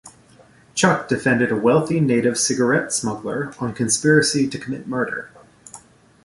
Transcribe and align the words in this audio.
Chuck 0.73 1.07
defended 1.07 1.51
a 1.51 1.55
wealthy 1.55 1.99
Native 1.99 2.35
cigarette 2.39 2.91
smuggler 2.91 3.53
on 3.59 3.71
conspiracy 3.75 4.47
to 4.47 4.57
commit 4.57 4.87
murder. 4.87 5.29